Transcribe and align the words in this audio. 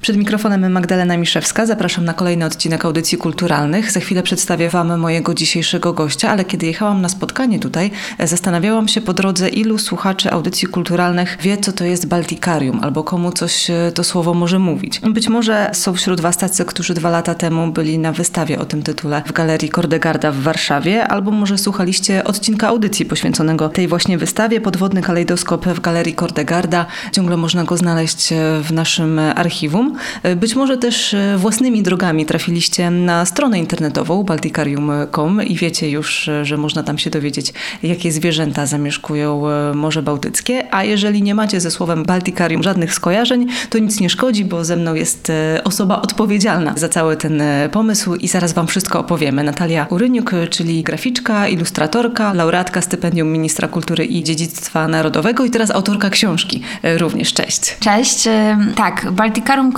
Przed 0.00 0.16
mikrofonem 0.16 0.72
Magdalena 0.72 1.16
Miszewska. 1.16 1.66
Zapraszam 1.66 2.04
na 2.04 2.14
kolejny 2.14 2.44
odcinek 2.44 2.84
audycji 2.84 3.18
kulturalnych. 3.18 3.92
Za 3.92 4.00
chwilę 4.00 4.22
przedstawię 4.22 4.68
Wam 4.68 4.98
mojego 4.98 5.34
dzisiejszego 5.34 5.92
gościa, 5.92 6.30
ale 6.30 6.44
kiedy 6.44 6.66
jechałam 6.66 7.00
na 7.00 7.08
spotkanie 7.08 7.58
tutaj, 7.58 7.90
zastanawiałam 8.24 8.88
się 8.88 9.00
po 9.00 9.14
drodze, 9.14 9.48
ilu 9.48 9.78
słuchaczy 9.78 10.30
audycji 10.30 10.68
kulturalnych 10.68 11.38
wie, 11.42 11.58
co 11.58 11.72
to 11.72 11.84
jest 11.84 12.06
Baltikarium, 12.06 12.80
albo 12.82 13.04
komu 13.04 13.32
coś 13.32 13.70
e, 13.70 13.92
to 13.94 14.04
słowo 14.04 14.34
może 14.34 14.58
mówić. 14.58 15.00
Być 15.00 15.28
może 15.28 15.70
są 15.72 15.94
wśród 15.94 16.20
Was 16.20 16.36
tacy, 16.36 16.64
którzy 16.64 16.94
dwa 16.94 17.10
lata 17.10 17.34
temu 17.34 17.72
byli 17.72 17.98
na 17.98 18.12
wystawie 18.12 18.58
o 18.58 18.64
tym 18.64 18.82
tytule 18.82 19.22
w 19.26 19.32
Galerii 19.32 19.68
Kordegarda 19.68 20.32
w 20.32 20.38
Warszawie, 20.38 21.08
albo 21.08 21.30
może 21.30 21.58
słuchaliście 21.58 22.24
odcinka 22.24 22.68
audycji 22.68 23.04
poświęconego 23.06 23.68
tej 23.68 23.88
właśnie 23.88 24.18
wystawie. 24.18 24.60
Podwodny 24.60 25.02
kalejdoskop 25.02 25.66
w 25.66 25.80
Galerii 25.80 26.14
Kordegarda. 26.14 26.86
Ciągle 27.12 27.36
można 27.36 27.64
go 27.64 27.76
znaleźć 27.76 28.32
e, 28.32 28.36
w 28.62 28.72
naszym 28.72 29.18
archiwum. 29.18 29.89
Być 30.36 30.56
może 30.56 30.78
też 30.78 31.14
e, 31.14 31.36
własnymi 31.38 31.82
drogami 31.82 32.26
trafiliście 32.26 32.90
na 32.90 33.24
stronę 33.24 33.58
internetową 33.58 34.22
balticarium.com 34.22 35.42
i 35.42 35.56
wiecie 35.56 35.90
już, 35.90 36.28
e, 36.28 36.44
że 36.44 36.56
można 36.56 36.82
tam 36.82 36.98
się 36.98 37.10
dowiedzieć, 37.10 37.52
jakie 37.82 38.12
zwierzęta 38.12 38.66
zamieszkują 38.66 39.48
e, 39.48 39.74
Morze 39.74 40.02
Bałtyckie. 40.02 40.74
A 40.74 40.84
jeżeli 40.84 41.22
nie 41.22 41.34
macie 41.34 41.60
ze 41.60 41.70
słowem 41.70 42.02
Balticarium 42.02 42.62
żadnych 42.62 42.94
skojarzeń, 42.94 43.46
to 43.70 43.78
nic 43.78 44.00
nie 44.00 44.10
szkodzi, 44.10 44.44
bo 44.44 44.64
ze 44.64 44.76
mną 44.76 44.94
jest 44.94 45.32
osoba 45.64 46.02
odpowiedzialna 46.02 46.74
za 46.76 46.88
cały 46.88 47.16
ten 47.16 47.42
pomysł 47.72 48.14
i 48.14 48.28
zaraz 48.28 48.52
Wam 48.52 48.66
wszystko 48.66 49.00
opowiemy. 49.00 49.44
Natalia 49.44 49.86
Uryniuk, 49.90 50.30
czyli 50.50 50.82
graficzka, 50.82 51.48
ilustratorka, 51.48 52.34
laureatka 52.34 52.80
stypendium 52.80 53.28
Ministra 53.28 53.68
Kultury 53.68 54.04
i 54.04 54.24
Dziedzictwa 54.24 54.88
Narodowego 54.88 55.44
i 55.44 55.50
teraz 55.50 55.70
autorka 55.70 56.10
książki 56.10 56.62
również. 56.98 57.32
Cześć. 57.32 57.76
Cześć. 57.80 58.28
Tak, 58.74 59.10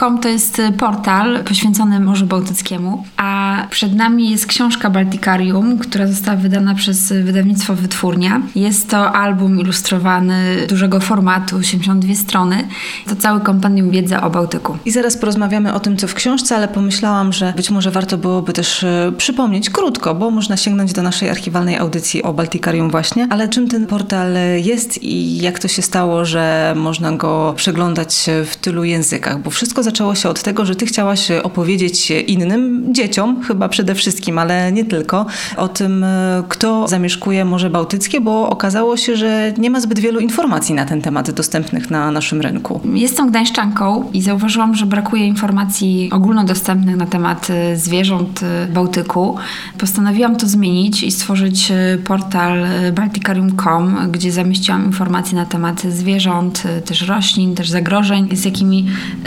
Balticarium 0.02 0.22
to 0.22 0.28
jest 0.28 0.58
y, 0.58 0.72
portal 0.72 1.44
poświęcony 1.44 2.00
Morzu 2.00 2.26
Bałtyckiemu, 2.26 3.04
a 3.16 3.66
przed 3.70 3.94
nami 3.94 4.30
jest 4.30 4.46
książka 4.46 4.90
Baltikarium, 4.90 5.78
która 5.78 6.06
została 6.06 6.36
wydana 6.36 6.74
przez 6.74 7.12
wydawnictwo 7.12 7.74
Wytwórnia. 7.74 8.42
Jest 8.54 8.90
to 8.90 9.12
album 9.12 9.60
ilustrowany 9.60 10.66
dużego 10.68 11.00
formatu, 11.00 11.56
82 11.56 12.14
strony. 12.14 12.68
To 13.08 13.16
cały 13.16 13.40
kompendium 13.40 13.90
wiedzy 13.90 14.20
o 14.20 14.30
Bałtyku. 14.30 14.78
I 14.84 14.90
zaraz 14.90 15.16
porozmawiamy 15.16 15.74
o 15.74 15.80
tym, 15.80 15.96
co 15.96 16.08
w 16.08 16.14
książce, 16.14 16.56
ale 16.56 16.68
pomyślałam, 16.68 17.32
że 17.32 17.52
być 17.56 17.70
może 17.70 17.90
warto 17.90 18.18
byłoby 18.18 18.52
też 18.52 18.82
y, 18.82 19.12
przypomnieć 19.16 19.70
krótko, 19.70 20.14
bo 20.14 20.30
można 20.30 20.56
sięgnąć 20.56 20.92
do 20.92 21.02
naszej 21.02 21.30
archiwalnej 21.30 21.76
audycji 21.76 22.22
o 22.22 22.32
Baltikarium 22.32 22.90
właśnie, 22.90 23.26
ale 23.30 23.48
czym 23.48 23.68
ten 23.68 23.86
portal 23.86 24.28
jest 24.56 25.02
i 25.02 25.36
jak 25.42 25.58
to 25.58 25.68
się 25.68 25.82
stało, 25.82 26.24
że 26.24 26.74
można 26.76 27.12
go 27.12 27.54
przeglądać 27.56 28.26
w 28.44 28.56
tylu 28.56 28.84
językach, 28.84 29.42
bo 29.42 29.50
wszystko 29.50 29.82
zaczęło 29.92 30.14
się 30.14 30.28
od 30.28 30.42
tego, 30.42 30.64
że 30.64 30.74
ty 30.74 30.86
chciałaś 30.86 31.30
opowiedzieć 31.30 32.10
innym 32.10 32.94
dzieciom, 32.94 33.42
chyba 33.42 33.68
przede 33.68 33.94
wszystkim, 33.94 34.38
ale 34.38 34.72
nie 34.72 34.84
tylko, 34.84 35.26
o 35.56 35.68
tym, 35.68 36.04
kto 36.48 36.88
zamieszkuje 36.88 37.44
Morze 37.44 37.70
Bałtyckie, 37.70 38.20
bo 38.20 38.50
okazało 38.50 38.96
się, 38.96 39.16
że 39.16 39.52
nie 39.58 39.70
ma 39.70 39.80
zbyt 39.80 39.98
wielu 39.98 40.20
informacji 40.20 40.74
na 40.74 40.84
ten 40.84 41.02
temat 41.02 41.30
dostępnych 41.30 41.90
na 41.90 42.10
naszym 42.10 42.40
rynku. 42.40 42.80
Jestem 42.94 43.30
gdańszczanką 43.30 44.10
i 44.12 44.22
zauważyłam, 44.22 44.74
że 44.74 44.86
brakuje 44.86 45.26
informacji 45.26 46.10
ogólnodostępnych 46.12 46.96
na 46.96 47.06
temat 47.06 47.50
e, 47.50 47.76
zwierząt 47.76 48.40
e, 48.42 48.66
Bałtyku. 48.66 49.36
Postanowiłam 49.78 50.36
to 50.36 50.46
zmienić 50.46 51.02
i 51.02 51.10
stworzyć 51.12 51.70
e, 51.70 51.98
portal 52.04 52.64
balticarium.com, 52.94 53.96
gdzie 54.12 54.32
zamieściłam 54.32 54.84
informacje 54.84 55.38
na 55.38 55.46
temat 55.46 55.82
zwierząt, 55.82 56.62
też 56.84 57.08
roślin, 57.08 57.54
też 57.54 57.70
zagrożeń, 57.70 58.28
z 58.36 58.44
jakimi 58.44 58.86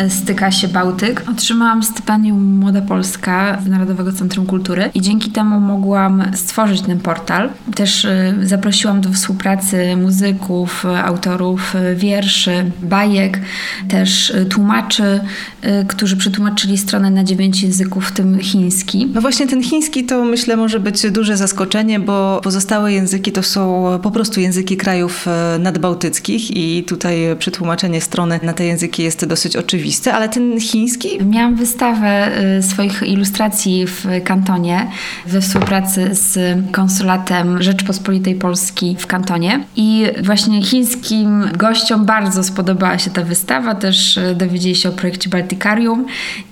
styka 0.09 0.51
się 0.51 0.54
Bałtyk. 0.63 1.23
Otrzymałam 1.31 1.83
stypendium 1.83 2.59
Młoda 2.59 2.81
Polska 2.81 3.61
z 3.65 3.67
Narodowego 3.67 4.11
Centrum 4.11 4.45
Kultury 4.45 4.89
i 4.93 5.01
dzięki 5.01 5.31
temu 5.31 5.59
mogłam 5.59 6.23
stworzyć 6.33 6.81
ten 6.81 6.99
portal. 6.99 7.49
Też 7.75 8.05
y, 8.05 8.33
zaprosiłam 8.43 9.01
do 9.01 9.09
współpracy 9.09 9.95
muzyków, 9.95 10.85
autorów 11.03 11.73
wierszy, 11.95 12.71
bajek, 12.83 13.39
też 13.89 14.29
y, 14.29 14.45
tłumaczy, 14.45 15.19
y, 15.63 15.85
którzy 15.87 16.17
przetłumaczyli 16.17 16.77
stronę 16.77 17.11
na 17.11 17.23
dziewięć 17.23 17.63
języków, 17.63 18.07
w 18.07 18.11
tym 18.11 18.39
chiński. 18.39 19.07
No 19.13 19.21
właśnie 19.21 19.47
ten 19.47 19.63
chiński 19.63 20.03
to 20.03 20.25
myślę 20.25 20.57
może 20.57 20.79
być 20.79 21.11
duże 21.11 21.37
zaskoczenie, 21.37 21.99
bo 21.99 22.39
pozostałe 22.43 22.93
języki 22.93 23.31
to 23.31 23.43
są 23.43 23.85
po 24.03 24.11
prostu 24.11 24.39
języki 24.39 24.77
krajów 24.77 25.25
nadbałtyckich 25.59 26.57
i 26.57 26.83
tutaj 26.83 27.17
przetłumaczenie 27.39 28.01
strony 28.01 28.39
na 28.43 28.53
te 28.53 28.65
języki 28.65 29.03
jest 29.03 29.25
dosyć 29.25 29.55
oczywiste, 29.55 30.13
ale 30.13 30.29
ten 30.29 30.44
chiński? 30.59 31.25
Miałam 31.25 31.55
wystawę 31.55 32.31
y, 32.57 32.63
swoich 32.63 33.03
ilustracji 33.03 33.85
w 33.87 34.05
kantonie 34.23 34.87
we 35.25 35.41
współpracy 35.41 36.15
z 36.15 36.57
konsulatem 36.71 37.63
Rzeczpospolitej 37.63 38.35
Polski 38.35 38.95
w 38.99 39.07
kantonie 39.07 39.63
i 39.75 40.05
właśnie 40.23 40.63
chińskim 40.63 41.43
gościom 41.57 42.05
bardzo 42.05 42.43
spodobała 42.43 42.97
się 42.97 43.11
ta 43.11 43.23
wystawa, 43.23 43.75
też 43.75 44.17
y, 44.17 44.35
dowiedzieli 44.35 44.75
się 44.75 44.89
o 44.89 44.91
projekcie 44.91 45.29
Baltikarium 45.29 46.05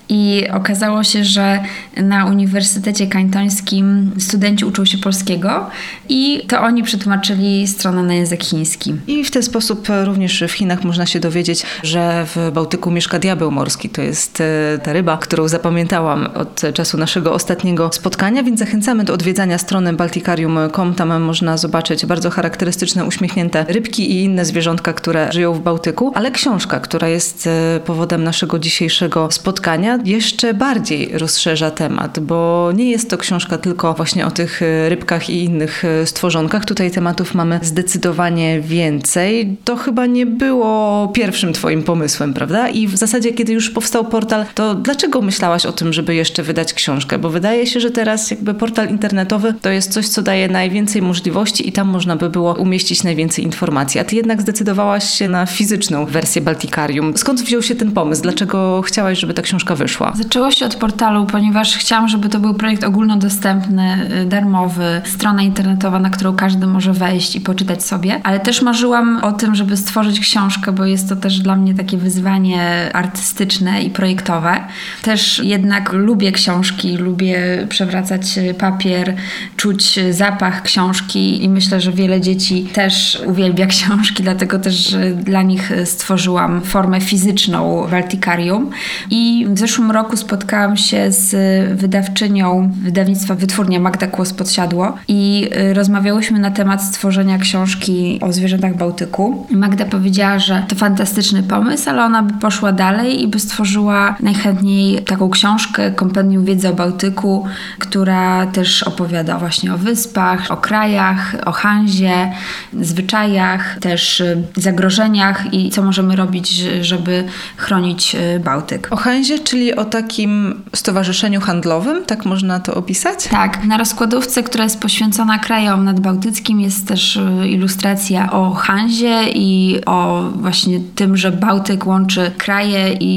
i 0.09 0.43
okazało 0.53 1.03
się, 1.03 1.23
że 1.23 1.59
na 1.97 2.25
Uniwersytecie 2.25 3.07
Kantońskim 3.07 4.11
studenci 4.19 4.65
uczą 4.65 4.85
się 4.85 4.97
polskiego 4.97 5.69
i 6.09 6.41
to 6.47 6.61
oni 6.61 6.83
przetłumaczyli 6.83 7.67
stronę 7.67 8.03
na 8.03 8.13
język 8.13 8.43
chiński. 8.43 8.95
I 9.07 9.23
w 9.23 9.31
ten 9.31 9.43
sposób 9.43 9.87
również 10.03 10.43
w 10.47 10.51
Chinach 10.51 10.83
można 10.83 11.05
się 11.05 11.19
dowiedzieć, 11.19 11.63
że 11.83 12.25
w 12.35 12.51
Bałtyku 12.53 12.91
mieszka 12.91 13.19
diabeł 13.19 13.51
morski. 13.51 13.82
To 13.89 14.01
jest 14.01 14.41
e, 14.41 14.79
ta 14.83 14.93
ryba, 14.93 15.17
którą 15.17 15.47
zapamiętałam 15.47 16.29
od 16.35 16.61
czasu 16.73 16.97
naszego 16.97 17.33
ostatniego 17.33 17.89
spotkania, 17.93 18.43
więc 18.43 18.59
zachęcamy 18.59 19.03
do 19.03 19.13
odwiedzania 19.13 19.57
strony 19.57 19.93
balticarium.com. 19.93 20.95
Tam 20.95 21.21
można 21.21 21.57
zobaczyć 21.57 22.05
bardzo 22.05 22.29
charakterystyczne, 22.29 23.05
uśmiechnięte 23.05 23.65
rybki 23.67 24.11
i 24.11 24.23
inne 24.23 24.45
zwierzątka, 24.45 24.93
które 24.93 25.31
żyją 25.31 25.53
w 25.53 25.59
Bałtyku. 25.59 26.11
Ale 26.15 26.31
książka, 26.31 26.79
która 26.79 27.07
jest 27.07 27.47
e, 27.47 27.79
powodem 27.85 28.23
naszego 28.23 28.59
dzisiejszego 28.59 29.31
spotkania, 29.31 29.99
jeszcze 30.05 30.53
bardziej 30.53 31.17
rozszerza 31.17 31.71
temat, 31.71 32.19
bo 32.19 32.71
nie 32.75 32.91
jest 32.91 33.09
to 33.09 33.17
książka 33.17 33.57
tylko 33.57 33.93
właśnie 33.93 34.25
o 34.25 34.31
tych 34.31 34.61
e, 34.61 34.89
rybkach 34.89 35.29
i 35.29 35.43
innych 35.43 35.83
stworzonkach. 36.05 36.65
Tutaj 36.65 36.91
tematów 36.91 37.35
mamy 37.35 37.59
zdecydowanie 37.63 38.61
więcej. 38.61 39.57
To 39.63 39.75
chyba 39.75 40.05
nie 40.05 40.25
było 40.25 41.07
pierwszym 41.13 41.53
Twoim 41.53 41.83
pomysłem, 41.83 42.33
prawda? 42.33 42.69
I 42.69 42.87
w 42.87 42.97
zasadzie, 42.97 43.33
kiedy 43.33 43.53
już 43.53 43.69
powstał 43.73 44.05
portal, 44.05 44.45
to 44.55 44.75
dlaczego 44.75 45.21
myślałaś 45.21 45.65
o 45.65 45.71
tym, 45.71 45.93
żeby 45.93 46.15
jeszcze 46.15 46.43
wydać 46.43 46.73
książkę? 46.73 47.19
Bo 47.19 47.29
wydaje 47.29 47.67
się, 47.67 47.79
że 47.79 47.91
teraz 47.91 48.31
jakby 48.31 48.53
portal 48.53 48.89
internetowy 48.89 49.53
to 49.61 49.69
jest 49.69 49.93
coś, 49.93 50.07
co 50.07 50.21
daje 50.21 50.47
najwięcej 50.47 51.01
możliwości 51.01 51.69
i 51.69 51.71
tam 51.71 51.87
można 51.87 52.15
by 52.15 52.29
było 52.29 52.53
umieścić 52.53 53.03
najwięcej 53.03 53.45
informacji. 53.45 53.99
A 53.99 54.03
ty 54.03 54.15
jednak 54.15 54.41
zdecydowałaś 54.41 55.09
się 55.09 55.29
na 55.29 55.45
fizyczną 55.45 56.05
wersję 56.05 56.41
Baltikarium. 56.41 57.17
Skąd 57.17 57.41
wziął 57.41 57.61
się 57.61 57.75
ten 57.75 57.91
pomysł? 57.91 58.21
Dlaczego 58.21 58.81
chciałaś, 58.81 59.19
żeby 59.19 59.33
ta 59.33 59.41
książka 59.41 59.75
wyszła? 59.75 60.13
Zaczęło 60.15 60.51
się 60.51 60.65
od 60.65 60.75
portalu, 60.75 61.25
ponieważ 61.25 61.77
chciałam, 61.77 62.07
żeby 62.07 62.29
to 62.29 62.39
był 62.39 62.53
projekt 62.53 62.83
ogólnodostępny, 62.83 64.09
y, 64.21 64.25
darmowy, 64.25 65.01
strona 65.05 65.41
internetowa, 65.41 65.99
na 65.99 66.09
którą 66.09 66.35
każdy 66.35 66.67
może 66.67 66.93
wejść 66.93 67.35
i 67.35 67.41
poczytać 67.41 67.83
sobie, 67.83 68.21
ale 68.23 68.39
też 68.39 68.61
marzyłam 68.61 69.19
o 69.23 69.31
tym, 69.31 69.55
żeby 69.55 69.77
stworzyć 69.77 70.19
książkę, 70.19 70.71
bo 70.71 70.85
jest 70.85 71.09
to 71.09 71.15
też 71.15 71.39
dla 71.39 71.55
mnie 71.55 71.73
takie 71.73 71.97
wyzwanie 71.97 72.89
artystyczne 72.93 73.62
i 73.83 73.89
projektowe. 73.89 74.57
Też 75.01 75.41
jednak 75.43 75.93
lubię 75.93 76.31
książki, 76.31 76.97
lubię 76.97 77.67
przewracać 77.69 78.39
papier, 78.57 79.15
czuć 79.57 79.99
zapach 80.11 80.61
książki 80.61 81.43
i 81.43 81.49
myślę, 81.49 81.81
że 81.81 81.91
wiele 81.91 82.21
dzieci 82.21 82.63
też 82.73 83.21
uwielbia 83.25 83.65
książki, 83.75 84.23
dlatego 84.23 84.59
też 84.59 84.95
dla 85.15 85.41
nich 85.41 85.71
stworzyłam 85.85 86.61
formę 86.61 87.01
fizyczną 87.01 87.87
Baltikarium. 87.91 88.69
I 89.09 89.47
w 89.49 89.59
zeszłym 89.59 89.91
roku 89.91 90.17
spotkałam 90.17 90.77
się 90.77 91.11
z 91.11 91.33
wydawczynią 91.79 92.71
wydawnictwa 92.81 93.35
Wytwórnia 93.35 93.79
Magda 93.79 94.07
Kłos-Podsiadło 94.07 94.93
i 95.07 95.49
rozmawiałyśmy 95.73 96.39
na 96.39 96.51
temat 96.51 96.83
stworzenia 96.83 97.37
książki 97.37 98.19
o 98.21 98.33
zwierzętach 98.33 98.77
Bałtyku. 98.77 99.47
Magda 99.51 99.85
powiedziała, 99.85 100.39
że 100.39 100.63
to 100.67 100.75
fantastyczny 100.75 101.43
pomysł, 101.43 101.89
ale 101.89 102.05
ona 102.05 102.23
by 102.23 102.33
poszła 102.33 102.71
dalej 102.71 103.21
i 103.21 103.27
by 103.27 103.39
stworzyła 103.43 104.15
najchętniej 104.19 105.03
taką 105.03 105.29
książkę, 105.29 105.91
kompendium 105.91 106.45
wiedzy 106.45 106.69
o 106.69 106.73
Bałtyku, 106.73 107.45
która 107.79 108.45
też 108.45 108.83
opowiada 108.83 109.37
właśnie 109.37 109.73
o 109.73 109.77
wyspach, 109.77 110.51
o 110.51 110.57
krajach, 110.57 111.35
o 111.45 111.51
Hanzie, 111.51 112.31
zwyczajach, 112.73 113.79
też 113.79 114.23
zagrożeniach 114.55 115.53
i 115.53 115.69
co 115.69 115.83
możemy 115.83 116.15
robić, 116.15 116.49
żeby 116.81 117.23
chronić 117.57 118.15
Bałtyk. 118.43 118.87
O 118.91 118.95
Hanzie, 118.95 119.39
czyli 119.39 119.63
czyli 119.63 119.75
o 119.75 119.85
takim 119.85 120.61
stowarzyszeniu 120.75 121.41
handlowym, 121.41 122.05
tak 122.05 122.25
można 122.25 122.59
to 122.59 122.75
opisać? 122.75 123.27
Tak. 123.27 123.63
Na 123.65 123.77
rozkładówce, 123.77 124.43
która 124.43 124.63
jest 124.63 124.79
poświęcona 124.79 125.39
krajom 125.39 125.85
nadbałtyckim 125.85 126.61
jest 126.61 126.87
też 126.87 127.15
y, 127.15 127.47
ilustracja 127.47 128.31
o 128.31 128.53
Hanzie 128.53 129.29
i 129.29 129.79
o 129.85 130.29
właśnie 130.35 130.79
tym, 130.95 131.17
że 131.17 131.31
Bałtyk 131.31 131.87
łączy 131.87 132.31
kraje 132.37 132.97
i 132.99 133.13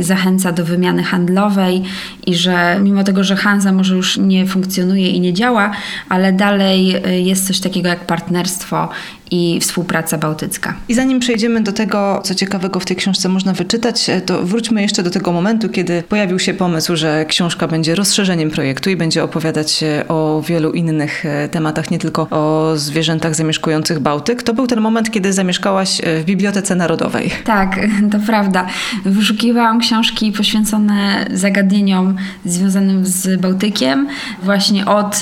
zachęca 0.00 0.52
do 0.52 0.64
wymiany 0.64 1.02
handlowej 1.02 1.82
i 2.26 2.34
że 2.34 2.80
mimo 2.80 3.04
tego, 3.04 3.24
że 3.24 3.36
Hanza 3.36 3.72
może 3.72 3.94
już 3.94 4.16
nie 4.16 4.46
funkcjonuje 4.46 5.10
i 5.10 5.20
nie 5.20 5.32
działa, 5.32 5.70
ale 6.08 6.32
dalej 6.32 6.96
y, 6.96 7.20
jest 7.20 7.46
coś 7.46 7.60
takiego 7.60 7.88
jak 7.88 8.06
partnerstwo 8.06 8.88
i 9.30 9.60
współpraca 9.60 10.18
bałtycka. 10.18 10.74
I 10.88 10.94
zanim 10.94 11.20
przejdziemy 11.20 11.60
do 11.60 11.72
tego, 11.72 12.20
co 12.24 12.34
ciekawego 12.34 12.80
w 12.80 12.84
tej 12.84 12.96
książce 12.96 13.28
można 13.28 13.52
wyczytać, 13.52 14.10
e, 14.10 14.20
to 14.20 14.42
wróćmy 14.42 14.82
jeszcze 14.82 15.02
do 15.02 15.10
tego 15.10 15.32
momentu, 15.32 15.68
kiedy 15.68 16.02
pojawił 16.08 16.38
się 16.38 16.54
pomysł, 16.54 16.96
że 16.96 17.24
książka 17.28 17.68
będzie 17.68 17.94
rozszerzeniem 17.94 18.50
projektu 18.50 18.90
i 18.90 18.96
będzie 18.96 19.24
opowiadać 19.24 19.84
o 20.08 20.42
wielu 20.46 20.72
innych 20.72 21.26
e, 21.26 21.48
tematach, 21.48 21.90
nie 21.90 21.98
tylko 21.98 22.26
o 22.30 22.72
zwierzętach 22.76 23.34
zamieszkujących 23.34 23.98
Bałtyk. 23.98 24.42
To 24.42 24.54
był 24.54 24.66
ten 24.66 24.80
moment, 24.80 25.10
kiedy 25.10 25.32
zamieszkałaś 25.32 26.00
e, 26.00 26.20
w 26.20 26.24
Bibliotece 26.24 26.74
Narodowej. 26.74 27.30
Tak, 27.44 27.80
to 28.12 28.18
prawda. 28.26 28.66
Wyszukiwałam 29.04 29.55
książki 29.80 30.32
poświęcone 30.32 31.26
zagadnieniom 31.32 32.16
związanym 32.44 33.06
z 33.06 33.40
Bałtykiem, 33.40 34.08
właśnie 34.42 34.86
od 34.86 35.20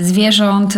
zwierząt 0.00 0.74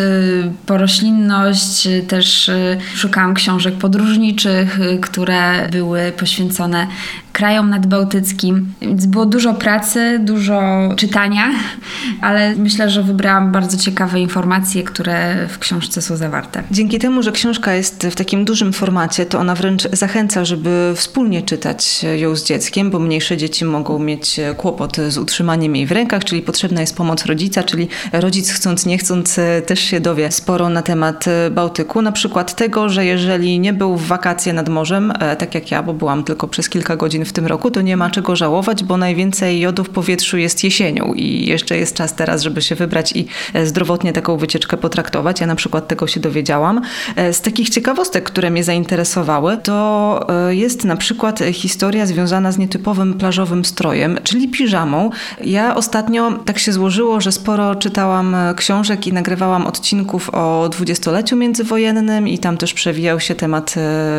po 0.67 0.79
roślinność, 0.79 1.89
też 2.09 2.51
szukałam 2.95 3.35
książek 3.35 3.75
podróżniczych, 3.75 4.81
y, 4.81 4.99
które 5.01 5.69
były 5.69 6.13
poświęcone 6.13 6.87
krajom 7.33 7.71
nadbałtyckim. 7.71 8.73
Więc 8.81 9.07
było 9.07 9.27
dużo 9.27 9.55
pracy, 9.55 10.19
dużo 10.23 10.89
czytania, 10.97 11.51
ale 12.21 12.55
myślę, 12.57 12.91
że 12.91 13.03
wybrałam 13.03 13.53
bardzo 13.53 13.77
ciekawe 13.77 14.21
informacje, 14.21 14.83
które 14.83 15.47
w 15.49 15.59
książce 15.59 16.03
są 16.03 16.17
zawarte. 16.17 16.63
Dzięki 16.71 16.99
temu, 16.99 17.23
że 17.23 17.33
książka 17.33 17.75
jest 17.75 18.07
w 18.07 18.15
takim 18.15 18.45
dużym 18.45 18.73
formacie, 18.73 19.27
to 19.27 19.39
ona 19.39 19.55
wręcz 19.55 19.89
zachęca, 19.93 20.45
żeby 20.45 20.93
wspólnie 20.97 21.43
czytać 21.43 22.05
ją 22.17 22.37
z 22.37 22.45
dzieckiem, 22.45 22.91
bo 22.93 22.99
mniejsze 22.99 23.37
dzieci 23.37 23.65
mogą 23.65 23.99
mieć 23.99 24.41
kłopot 24.57 24.97
z 25.09 25.19
utrzymaniem 25.19 25.77
jej 25.77 25.87
w 25.87 25.93
rękach, 25.93 26.25
czyli 26.25 26.43
potrzebna 26.43 26.81
jest 26.81 26.97
pomoc 26.97 27.27
rodzica, 27.27 27.63
czyli 27.63 27.89
rodzic 28.13 28.51
chcąc 28.51 28.87
nie 28.87 28.99
chcąc 28.99 29.41
też 29.67 29.81
się 29.81 30.01
dowie 30.01 30.31
sporo 30.31 30.69
na 30.69 30.83
temat 30.83 31.25
Bałtyku. 31.51 32.03
Na 32.03 32.13
przykład 32.13 32.57
tego, 32.57 32.89
że 32.89 33.05
jeżeli 33.05 33.61
nie 33.61 33.73
był 33.73 33.97
w 33.97 34.07
wakacje 34.07 34.53
nad 34.53 34.69
morzem, 34.69 35.13
e, 35.21 35.37
tak 35.37 35.55
jak 35.55 35.71
ja, 35.71 35.83
bo 35.83 35.95
byłam 35.95 36.25
tylko 36.25 36.49
przez 36.49 36.69
kilka 36.69 36.97
godzin 36.97 37.25
w 37.25 37.33
tym 37.33 37.47
roku, 37.47 37.71
to 37.71 37.81
nie 37.81 37.97
ma 37.97 38.11
czego 38.11 38.37
żałować, 38.37 38.85
bo 38.85 38.97
najwięcej 38.97 39.61
jodu 39.61 39.85
w 39.85 39.91
powietrzu 39.91 40.39
jest 40.39 40.65
jesienią 40.65 41.13
i 41.15 41.47
jeszcze 41.47 41.77
jest 41.77 41.97
czas 41.97 42.15
teraz, 42.15 42.43
żeby 42.43 42.63
się 42.63 42.75
wybrać 42.75 43.13
i 43.13 43.27
e, 43.55 43.67
zdrowotnie 43.67 44.13
taką 44.13 44.37
wycieczkę 44.37 44.77
potraktować. 44.77 45.41
Ja 45.41 45.47
na 45.47 45.55
przykład 45.55 45.89
tego 45.89 46.07
się 46.07 46.21
dowiedziałam. 46.21 46.81
E, 47.17 47.33
z 47.33 47.41
takich 47.41 47.71
ciekawostek, 47.71 48.25
które 48.25 48.51
mnie 48.51 48.65
zainteresowały, 48.65 49.57
to 49.57 50.27
e, 50.49 50.55
jest 50.55 50.85
na 50.85 50.97
przykład 50.97 51.39
historia 51.53 52.07
związana 52.07 52.53
z 52.53 52.59
nietypowym 52.83 53.15
plażowym 53.15 53.65
strojem, 53.65 54.19
czyli 54.25 54.49
piżamą. 54.49 55.11
Ja 55.45 55.75
ostatnio 55.75 56.33
tak 56.45 56.59
się 56.59 56.73
złożyło, 56.73 57.21
że 57.21 57.33
sporo 57.33 57.75
czytałam 57.75 58.37
książek 58.57 59.07
i 59.07 59.13
nagrywałam 59.13 59.67
odcinków 59.67 60.31
o 60.31 60.69
dwudziestoleciu 60.69 61.37
międzywojennym 61.37 62.29
i 62.29 62.39
tam 62.39 62.57
też 62.57 62.75
przewijał 62.75 63.21
się 63.21 63.35
temat 63.35 63.75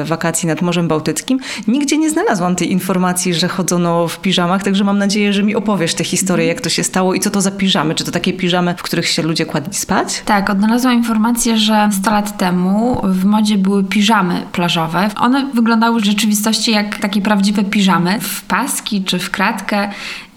wakacji 0.06 0.48
nad 0.48 0.62
Morzem 0.62 0.88
Bałtyckim. 0.88 1.40
Nigdzie 1.68 1.98
nie 1.98 2.10
znalazłam 2.10 2.56
tej 2.56 2.72
informacji, 2.72 3.34
że 3.34 3.48
chodzono 3.48 4.08
w 4.08 4.20
piżamach, 4.20 4.64
także 4.64 4.84
mam 4.84 4.98
nadzieję, 4.98 5.34
że 5.34 5.44
mi 5.44 5.56
opowiesz 5.56 5.94
tę 5.94 6.04
historię, 6.04 6.46
jak 6.46 6.62
to 6.62 6.70
się 6.70 6.84
stało 6.84 7.14
i 7.14 7.20
co 7.20 7.30
to 7.30 7.42
za 7.42 7.52
piżamy. 7.52 7.96
Czy 7.96 8.04
to 8.04 8.12
takie 8.12 8.34
piżamy, 8.34 8.76
w 8.78 8.84
których 8.84 9.08
się 9.08 9.22
ludzie 9.22 9.46
kładli 9.46 9.74
spać? 9.74 10.22
Tak, 10.26 10.50
odnalazłam 10.50 10.94
informację, 10.94 11.58
że 11.58 11.90
100 12.02 12.12
lat 12.12 12.38
temu 12.38 13.02
w 13.04 13.26
modzie 13.26 13.58
były 13.58 13.84
piżamy 13.84 14.42
plażowe. 14.52 15.10
One 15.20 15.46
wyglądały 15.54 16.02
w 16.02 16.06
rzeczywistości 16.06 16.72
jak 16.72 16.98
takie 16.98 17.22
prawdziwe 17.22 17.64
piżamy, 17.64 18.20
w 18.20 18.44
paski 18.54 19.04
czy 19.04 19.20
w 19.20 19.32
kratkę 19.32 19.90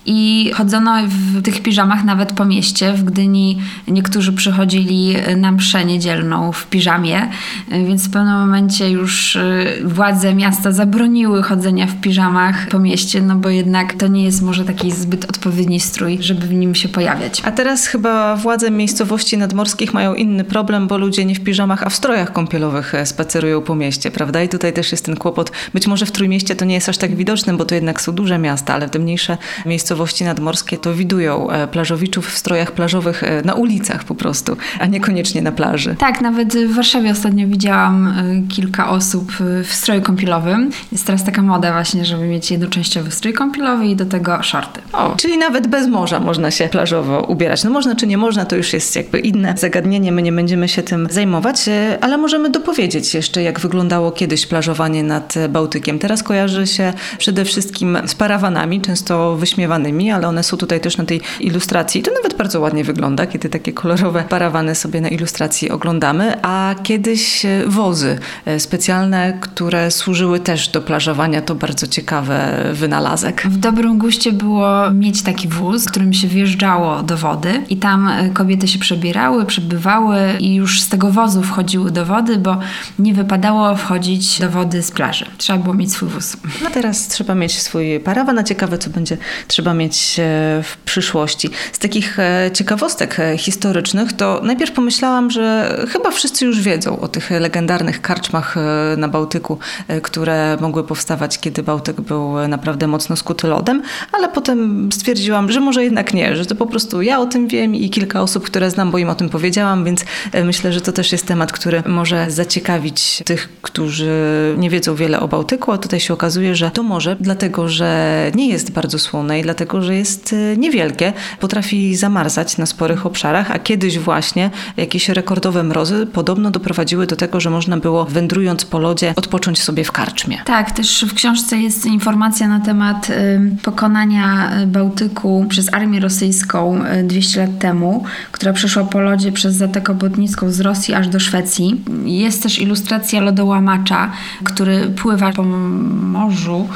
i 0.06 0.50
chodzono 0.54 0.96
w 1.08 1.42
tych 1.42 1.62
piżamach 1.62 2.04
nawet 2.04 2.32
po 2.32 2.44
mieście. 2.44 2.92
W 2.92 3.04
Gdyni 3.04 3.58
niektórzy 3.88 4.32
przychodzili 4.32 5.16
na 5.36 5.52
mszę 5.52 5.84
niedzielną 5.84 6.52
w 6.52 6.66
piżamie, 6.66 7.28
więc 7.68 8.08
w 8.08 8.10
pewnym 8.10 8.34
momencie 8.34 8.90
już 8.90 9.36
y, 9.36 9.66
władze 9.84 10.34
miasta 10.34 10.72
zabroniły 10.72 11.42
chodzenia 11.42 11.86
w 11.86 12.00
piżamach 12.00 12.68
po 12.68 12.78
mieście, 12.78 13.22
no 13.22 13.36
bo 13.36 13.48
jednak 13.48 13.94
to 13.94 14.06
nie 14.06 14.24
jest 14.24 14.42
może 14.42 14.64
taki 14.64 14.92
zbyt 14.92 15.24
odpowiedni 15.24 15.80
strój, 15.80 16.18
żeby 16.20 16.46
w 16.46 16.54
nim 16.54 16.74
się 16.74 16.88
pojawiać. 16.88 17.42
A 17.44 17.50
teraz 17.50 17.86
chyba 17.86 18.36
władze 18.36 18.70
miejscowości 18.70 19.38
nadmorskich 19.38 19.94
mają 19.94 20.14
inny 20.14 20.44
problem, 20.44 20.86
bo 20.86 20.98
ludzie 20.98 21.24
nie 21.24 21.34
w 21.34 21.40
piżamach, 21.40 21.82
a 21.82 21.90
w 21.90 21.94
strojach 21.94 22.32
kąpielowych 22.32 22.94
e, 22.94 23.06
spacerują 23.06 23.62
po 23.62 23.74
mieście, 23.74 24.10
prawda? 24.10 24.42
I 24.42 24.48
tutaj 24.48 24.72
też 24.72 24.92
jest 24.92 25.04
ten 25.04 25.16
kłopot. 25.16 25.52
Być 25.74 25.86
może 25.86 26.06
w 26.06 26.12
Trójmieście 26.12 26.56
to 26.56 26.64
nie 26.64 26.74
jest 26.74 26.88
aż 26.88 26.98
tak 26.98 27.16
widoczne, 27.16 27.56
bo 27.56 27.64
to 27.64 27.74
jednak 27.74 28.00
są 28.00 28.12
duże 28.12 28.38
miasta, 28.38 28.74
ale 28.74 28.88
te 28.88 28.98
mniejsze 28.98 29.38
miejscowości 29.66 29.95
miejscowości 29.96 30.24
nadmorskie 30.24 30.78
to 30.78 30.94
widują 30.94 31.50
e, 31.50 31.68
plażowiczów 31.68 32.28
w 32.28 32.38
strojach 32.38 32.72
plażowych 32.72 33.22
e, 33.22 33.42
na 33.42 33.54
ulicach 33.54 34.04
po 34.04 34.14
prostu, 34.14 34.56
a 34.80 34.86
niekoniecznie 34.86 35.42
na 35.42 35.52
plaży. 35.52 35.94
Tak, 35.98 36.20
nawet 36.20 36.54
w 36.54 36.74
Warszawie 36.74 37.10
ostatnio 37.10 37.48
widziałam 37.48 38.06
e, 38.08 38.48
kilka 38.48 38.90
osób 38.90 39.32
w 39.64 39.72
stroju 39.72 40.02
kąpielowym. 40.02 40.70
Jest 40.92 41.06
teraz 41.06 41.24
taka 41.24 41.42
moda 41.42 41.72
właśnie, 41.72 42.04
żeby 42.04 42.26
mieć 42.26 42.50
jednoczęściowy 42.50 43.10
strój 43.10 43.32
kąpielowy 43.32 43.86
i 43.86 43.96
do 43.96 44.06
tego 44.06 44.42
shorty. 44.42 44.80
O, 44.92 45.14
czyli 45.16 45.38
nawet 45.38 45.66
bez 45.66 45.88
morza 45.88 46.20
można 46.20 46.50
się 46.50 46.68
plażowo 46.68 47.20
ubierać. 47.20 47.64
No 47.64 47.70
można 47.70 47.96
czy 47.96 48.06
nie 48.06 48.18
można, 48.18 48.44
to 48.44 48.56
już 48.56 48.72
jest 48.72 48.96
jakby 48.96 49.18
inne 49.18 49.54
zagadnienie, 49.56 50.12
my 50.12 50.22
nie 50.22 50.32
będziemy 50.32 50.68
się 50.68 50.82
tym 50.82 51.08
zajmować, 51.10 51.64
ale 52.00 52.18
możemy 52.18 52.50
dopowiedzieć 52.50 53.14
jeszcze, 53.14 53.42
jak 53.42 53.60
wyglądało 53.60 54.12
kiedyś 54.12 54.46
plażowanie 54.46 55.02
nad 55.02 55.34
Bałtykiem. 55.48 55.98
Teraz 55.98 56.22
kojarzy 56.22 56.66
się 56.66 56.92
przede 57.18 57.44
wszystkim 57.44 57.98
z 58.06 58.14
parawanami, 58.14 58.80
często 58.80 59.36
wyśmiewanymi 59.36 59.85
ale 60.14 60.28
one 60.28 60.42
są 60.42 60.56
tutaj 60.56 60.80
też 60.80 60.96
na 60.96 61.04
tej 61.04 61.20
ilustracji. 61.40 62.02
To 62.02 62.10
nawet 62.12 62.38
bardzo 62.38 62.60
ładnie 62.60 62.84
wygląda, 62.84 63.26
kiedy 63.26 63.48
takie 63.48 63.72
kolorowe 63.72 64.24
parawany 64.28 64.74
sobie 64.74 65.00
na 65.00 65.08
ilustracji 65.08 65.70
oglądamy, 65.70 66.34
a 66.42 66.74
kiedyś 66.82 67.44
e, 67.44 67.62
wozy 67.66 68.18
e, 68.44 68.60
specjalne, 68.60 69.38
które 69.40 69.90
służyły 69.90 70.40
też 70.40 70.68
do 70.68 70.82
plażowania, 70.82 71.42
to 71.42 71.54
bardzo 71.54 71.86
ciekawy 71.86 72.34
wynalazek. 72.72 73.42
W 73.42 73.56
dobrym 73.56 73.98
guście 73.98 74.32
było 74.32 74.90
mieć 74.90 75.22
taki 75.22 75.48
wóz, 75.48 75.86
którym 75.86 76.12
się 76.12 76.28
wjeżdżało 76.28 77.02
do 77.02 77.16
wody 77.16 77.62
i 77.68 77.76
tam 77.76 78.08
e, 78.08 78.30
kobiety 78.30 78.68
się 78.68 78.78
przebierały, 78.78 79.46
przebywały 79.46 80.18
i 80.40 80.54
już 80.54 80.80
z 80.80 80.88
tego 80.88 81.10
wozu 81.10 81.42
wchodziły 81.42 81.90
do 81.90 82.06
wody, 82.06 82.36
bo 82.38 82.58
nie 82.98 83.14
wypadało 83.14 83.76
wchodzić 83.76 84.40
do 84.40 84.50
wody 84.50 84.82
z 84.82 84.90
plaży. 84.90 85.26
Trzeba 85.38 85.58
było 85.58 85.74
mieć 85.74 85.92
swój 85.92 86.08
wóz. 86.08 86.36
No 86.62 86.70
teraz 86.70 87.08
trzeba 87.08 87.34
mieć 87.34 87.62
swój 87.62 88.00
parawan, 88.00 88.38
a 88.38 88.42
ciekawe 88.42 88.78
co 88.78 88.90
będzie 88.90 89.16
trzeba 89.48 89.74
mieć 89.76 90.16
e, 90.18 90.22
w 90.62 90.76
przyszłości. 90.84 91.50
Z 91.72 91.78
takich 91.78 92.18
e, 92.18 92.50
ciekawostek 92.52 93.20
e, 93.20 93.38
historycznych, 93.38 94.12
to 94.12 94.40
najpierw 94.44 94.72
pomyślałam, 94.72 95.30
że 95.30 95.76
chyba 95.88 96.10
wszyscy 96.10 96.44
już 96.44 96.60
wiedzą 96.60 97.00
o 97.00 97.08
tych 97.08 97.30
legendarnych 97.30 98.02
karczmach 98.02 98.56
na 98.96 99.08
Bałtyku, 99.08 99.58
które 100.02 100.56
mogły 100.60 100.84
powstawać, 100.84 101.38
kiedy 101.38 101.62
Bałtyk 101.62 102.00
był 102.00 102.48
naprawdę 102.48 102.86
mocno 102.86 103.16
skuty 103.16 103.46
lodem, 103.46 103.82
ale 104.12 104.28
potem 104.28 104.88
stwierdziłam, 104.92 105.52
że 105.52 105.60
może 105.60 105.84
jednak 105.84 106.14
nie, 106.14 106.36
że 106.36 106.46
to 106.46 106.54
po 106.54 106.66
prostu 106.66 107.02
ja 107.02 107.20
o 107.20 107.26
tym 107.26 107.48
wiem 107.48 107.74
i 107.74 107.90
kilka 107.90 108.22
osób, 108.22 108.44
które 108.44 108.70
znam, 108.70 108.90
bo 108.90 108.98
im 108.98 109.08
o 109.08 109.14
tym 109.14 109.28
powiedziałam, 109.28 109.84
więc 109.84 110.04
myślę, 110.44 110.72
że 110.72 110.80
to 110.80 110.92
też 110.92 111.12
jest 111.12 111.26
temat, 111.26 111.52
który 111.52 111.82
może 111.86 112.30
zaciekawić 112.30 113.22
tych, 113.24 113.48
którzy 113.62 114.54
nie 114.58 114.70
wiedzą 114.70 114.94
wiele 114.94 115.20
o 115.20 115.28
Bałtyku, 115.28 115.72
a 115.72 115.78
tutaj 115.78 116.00
się 116.00 116.14
okazuje, 116.14 116.54
że 116.54 116.70
to 116.70 116.82
może 116.82 117.16
dlatego, 117.20 117.68
że 117.68 118.30
nie 118.34 118.48
jest 118.48 118.72
bardzo 118.72 118.98
słone 118.98 119.40
i 119.40 119.42
dlatego 119.42 119.65
dlatego 119.66 119.82
że 119.82 119.94
jest 119.94 120.32
y, 120.32 120.56
niewielkie, 120.58 121.12
potrafi 121.40 121.96
zamarzać 121.96 122.58
na 122.58 122.66
sporych 122.66 123.06
obszarach, 123.06 123.50
a 123.50 123.58
kiedyś 123.58 123.98
właśnie 123.98 124.50
jakieś 124.76 125.08
rekordowe 125.08 125.62
mrozy 125.62 126.06
podobno 126.12 126.50
doprowadziły 126.50 127.06
do 127.06 127.16
tego, 127.16 127.40
że 127.40 127.50
można 127.50 127.76
było 127.76 128.04
wędrując 128.04 128.64
po 128.64 128.78
lodzie 128.78 129.12
odpocząć 129.16 129.62
sobie 129.62 129.84
w 129.84 129.92
karczmie. 129.92 130.38
Tak, 130.44 130.70
też 130.70 131.04
w 131.08 131.14
książce 131.14 131.56
jest 131.56 131.86
informacja 131.86 132.48
na 132.48 132.60
temat 132.60 133.10
y, 133.10 133.40
pokonania 133.62 134.50
y, 134.62 134.66
Bałtyku 134.66 135.46
przez 135.48 135.74
armię 135.74 136.00
rosyjską 136.00 136.80
200 137.04 137.40
lat 137.40 137.58
temu, 137.58 138.04
która 138.32 138.52
przeszła 138.52 138.84
po 138.84 139.00
lodzie 139.00 139.32
przez 139.32 139.54
Zatokę 139.54 139.94
Botnicką 139.94 140.50
z 140.50 140.60
Rosji 140.60 140.94
aż 140.94 141.08
do 141.08 141.20
Szwecji. 141.20 141.84
Jest 142.04 142.42
też 142.42 142.58
ilustracja 142.58 143.20
lodołamacza, 143.20 144.12
który 144.44 144.80
pływa 144.80 145.32
po 145.32 145.42
morzu 145.42 146.68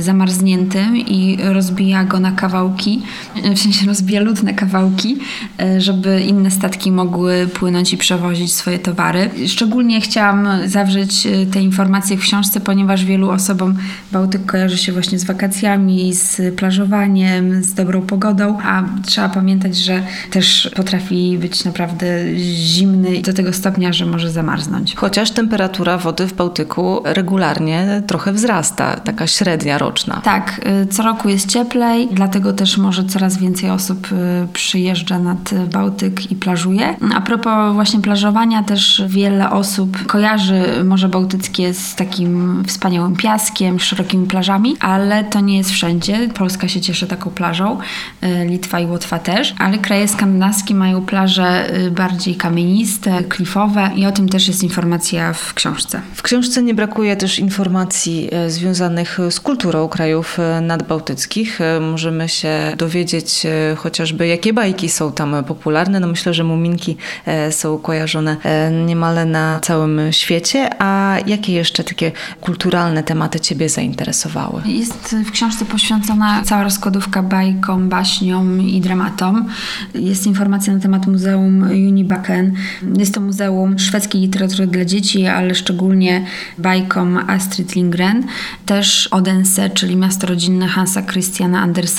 zamarzniętym 0.00 0.96
i 0.96 1.38
rozbija 1.42 2.04
go 2.04 2.20
na 2.20 2.25
na 2.30 2.36
kawałki, 2.36 3.02
w 3.54 3.58
sensie 3.58 3.86
na 4.42 4.52
kawałki, 4.52 5.16
żeby 5.78 6.20
inne 6.20 6.50
statki 6.50 6.92
mogły 6.92 7.46
płynąć 7.46 7.92
i 7.92 7.96
przewozić 7.96 8.54
swoje 8.54 8.78
towary. 8.78 9.30
Szczególnie 9.46 10.00
chciałam 10.00 10.48
zawrzeć 10.66 11.28
te 11.52 11.60
informacje 11.62 12.16
w 12.16 12.20
książce, 12.20 12.60
ponieważ 12.60 13.04
wielu 13.04 13.30
osobom 13.30 13.74
Bałtyk 14.12 14.46
kojarzy 14.46 14.78
się 14.78 14.92
właśnie 14.92 15.18
z 15.18 15.24
wakacjami, 15.24 16.14
z 16.14 16.54
plażowaniem, 16.54 17.64
z 17.64 17.74
dobrą 17.74 18.02
pogodą, 18.02 18.58
a 18.62 18.82
trzeba 19.06 19.28
pamiętać, 19.28 19.76
że 19.76 20.02
też 20.30 20.70
potrafi 20.76 21.38
być 21.38 21.64
naprawdę 21.64 22.06
zimny 22.38 23.22
do 23.22 23.32
tego 23.32 23.52
stopnia, 23.52 23.92
że 23.92 24.06
może 24.06 24.30
zamarznąć. 24.30 24.94
Chociaż 24.96 25.30
temperatura 25.30 25.98
wody 25.98 26.26
w 26.26 26.34
Bałtyku 26.34 27.00
regularnie 27.04 28.02
trochę 28.06 28.32
wzrasta, 28.32 28.96
taka 28.96 29.26
średnia 29.26 29.78
roczna. 29.78 30.20
Tak, 30.24 30.60
co 30.90 31.02
roku 31.02 31.28
jest 31.28 31.48
cieplej, 31.48 32.08
dlatego 32.16 32.52
też 32.52 32.78
może 32.78 33.04
coraz 33.04 33.38
więcej 33.38 33.70
osób 33.70 34.08
y, 34.12 34.48
przyjeżdża 34.52 35.18
nad 35.18 35.50
Bałtyk 35.72 36.32
i 36.32 36.34
plażuje. 36.34 36.96
A 37.14 37.20
propos 37.20 37.74
właśnie 37.74 38.00
plażowania, 38.00 38.62
też 38.62 39.02
wiele 39.06 39.50
osób 39.50 40.06
kojarzy 40.06 40.84
Morze 40.84 41.08
Bałtyckie 41.08 41.74
z 41.74 41.94
takim 41.94 42.62
wspaniałym 42.66 43.16
piaskiem, 43.16 43.80
szerokimi 43.80 44.26
plażami, 44.26 44.76
ale 44.80 45.24
to 45.24 45.40
nie 45.40 45.56
jest 45.56 45.70
wszędzie. 45.70 46.28
Polska 46.34 46.68
się 46.68 46.80
cieszy 46.80 47.06
taką 47.06 47.30
plażą, 47.30 47.78
y, 48.22 48.46
Litwa 48.46 48.80
i 48.80 48.86
Łotwa 48.86 49.18
też, 49.18 49.54
ale 49.58 49.78
kraje 49.78 50.08
skandynawskie 50.08 50.74
mają 50.74 51.02
plaże 51.06 51.70
bardziej 51.90 52.34
kamieniste, 52.34 53.24
klifowe 53.24 53.90
i 53.96 54.06
o 54.06 54.12
tym 54.12 54.28
też 54.28 54.48
jest 54.48 54.62
informacja 54.62 55.32
w 55.32 55.54
książce. 55.54 56.00
W 56.14 56.22
książce 56.22 56.62
nie 56.62 56.74
brakuje 56.74 57.16
też 57.16 57.38
informacji 57.38 58.30
związanych 58.48 59.18
z 59.30 59.40
kulturą 59.40 59.88
krajów 59.88 60.38
nadbałtyckich. 60.62 61.60
E, 61.60 61.80
możemy 62.06 62.28
się 62.28 62.74
dowiedzieć 62.78 63.46
chociażby, 63.76 64.26
jakie 64.26 64.52
bajki 64.52 64.88
są 64.88 65.12
tam 65.12 65.44
popularne. 65.44 66.00
No 66.00 66.06
myślę, 66.06 66.34
że 66.34 66.44
muminki 66.44 66.96
są 67.50 67.78
kojarzone 67.78 68.36
niemal 68.86 69.30
na 69.30 69.60
całym 69.60 70.00
świecie. 70.10 70.70
A 70.78 71.16
jakie 71.26 71.52
jeszcze 71.52 71.84
takie 71.84 72.12
kulturalne 72.40 73.02
tematy 73.02 73.40
Ciebie 73.40 73.68
zainteresowały? 73.68 74.62
Jest 74.66 75.16
w 75.26 75.30
książce 75.30 75.64
poświęcona 75.64 76.42
cała 76.44 76.62
rozkładówka 76.62 77.22
bajkom, 77.22 77.88
baśniom 77.88 78.60
i 78.62 78.80
dramatom. 78.80 79.48
Jest 79.94 80.26
informacja 80.26 80.74
na 80.74 80.80
temat 80.80 81.06
Muzeum 81.06 81.62
Unibaken. 81.62 82.54
Jest 82.98 83.14
to 83.14 83.20
Muzeum 83.20 83.78
Szwedzkiej 83.78 84.20
Literatury 84.20 84.66
dla 84.66 84.84
Dzieci, 84.84 85.26
ale 85.26 85.54
szczególnie 85.54 86.24
bajkom 86.58 87.18
Astrid 87.26 87.74
Lindgren. 87.74 88.24
Też 88.66 89.06
Odense, 89.10 89.70
czyli 89.70 89.96
miasto 89.96 90.26
rodzinne 90.26 90.66
Hansa 90.66 91.02
Christiana 91.02 91.60
Andersena 91.62 91.95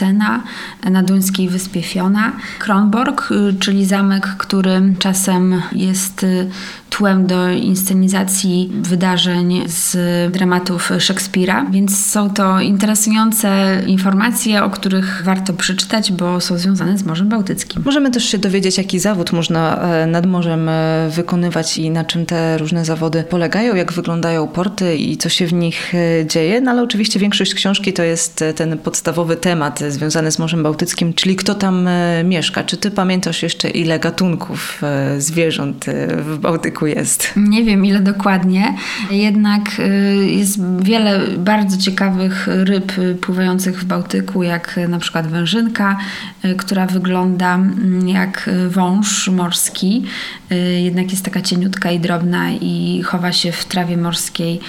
na 0.84 1.04
duńskiej 1.04 1.50
wyspie 1.50 1.82
Fiona. 1.82 2.32
Kronborg, 2.60 3.32
y, 3.32 3.54
czyli 3.60 3.86
zamek, 3.86 4.28
który 4.38 4.94
czasem 5.00 5.62
jest 5.72 6.24
y, 6.24 6.50
tłem 6.98 7.28
do 7.28 7.50
inscenizacji 7.50 8.72
wydarzeń 8.82 9.64
z 9.68 9.98
dramatów 10.32 10.92
Szekspira, 11.00 11.66
więc 11.72 12.06
są 12.06 12.30
to 12.30 12.62
interesujące 12.62 13.82
informacje, 13.88 14.64
o 14.64 14.70
których 14.70 15.22
warto 15.26 15.54
przeczytać, 15.54 16.12
bo 16.12 16.42
są 16.42 16.58
związane 16.58 16.98
z 16.98 17.06
Morzem 17.06 17.30
Bałtyckim. 17.30 17.82
Możemy 17.86 18.12
też 18.12 18.24
się 18.24 18.38
dowiedzieć, 18.38 18.78
jaki 18.78 19.00
zawód 19.00 19.32
można 19.32 19.82
e, 19.82 20.08
nad 20.08 20.26
morzem 20.26 20.70
e, 20.70 21.10
wykonywać 21.12 21.78
i 21.78 21.90
na 21.90 22.06
czym 22.06 22.26
te 22.26 22.58
różne 22.58 22.86
zawody 22.86 23.24
polegają, 23.24 23.76
jak 23.76 23.94
wyglądają 23.94 24.48
porty 24.48 24.96
i 24.96 25.18
co 25.18 25.30
się 25.30 25.48
w 25.48 25.54
nich 25.54 25.94
e, 25.96 26.26
dzieje, 26.26 26.62
no 26.62 26.72
ale 26.72 26.84
oczywiście 26.84 27.20
większość 27.20 27.54
książki 27.54 27.94
to 27.94 28.04
jest 28.04 28.44
ten 28.56 28.78
podstawowy 28.78 29.36
temat 29.36 29.80
związany 29.90 30.32
z 30.32 30.40
Morzem 30.40 30.64
Bałtyckim, 30.64 31.14
czyli 31.14 31.36
kto 31.36 31.56
tam 31.56 31.90
mieszka. 32.24 32.64
Czy 32.64 32.78
ty 32.78 32.92
pamiętasz 32.92 33.44
jeszcze 33.44 33.70
ile 33.70 34.00
gatunków 34.00 34.82
zwierząt 35.18 35.86
w 36.18 36.38
Bałtyku 36.38 36.87
jest? 36.88 37.34
Nie 37.36 37.64
wiem 37.64 37.86
ile 37.86 38.00
dokładnie, 38.00 38.74
jednak 39.12 39.80
y, 39.80 40.26
jest 40.26 40.60
wiele 40.84 41.28
bardzo 41.38 41.78
ciekawych 41.78 42.48
ryb 42.48 42.92
pływających 43.22 43.80
w 43.80 43.86
Bałtyku, 43.86 44.44
jak 44.44 44.80
na 44.90 45.00
przykład 45.00 45.28
wężynka, 45.28 45.98
y, 46.46 46.56
która 46.56 46.86
wygląda 46.86 47.56
mm, 47.56 48.10
jak 48.10 48.50
wąż 48.70 49.28
morski, 49.28 50.04
y, 50.52 50.56
jednak 50.82 51.12
jest 51.12 51.26
taka 51.26 51.42
cieniutka 51.42 51.92
i 51.92 52.00
drobna 52.00 52.52
i 52.52 53.02
chowa 53.06 53.32
się 53.32 53.52
w 53.52 53.66
trawie 53.66 53.98
morskiej, 53.98 54.60